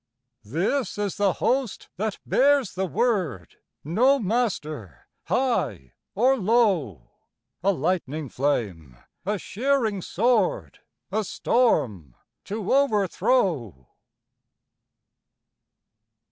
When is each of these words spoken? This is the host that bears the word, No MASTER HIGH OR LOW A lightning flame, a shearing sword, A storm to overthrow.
This 0.43 0.97
is 0.97 1.17
the 1.17 1.33
host 1.33 1.87
that 1.97 2.17
bears 2.25 2.73
the 2.73 2.87
word, 2.87 3.57
No 3.83 4.17
MASTER 4.17 5.07
HIGH 5.25 5.93
OR 6.15 6.37
LOW 6.37 7.11
A 7.61 7.71
lightning 7.71 8.27
flame, 8.27 8.97
a 9.27 9.37
shearing 9.37 10.01
sword, 10.01 10.79
A 11.11 11.23
storm 11.23 12.15
to 12.45 12.73
overthrow. 12.73 13.89